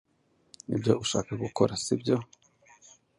Nibyo 0.67 0.93
ushaka 1.03 1.31
gukora, 1.43 1.73
sibyo? 1.83 2.15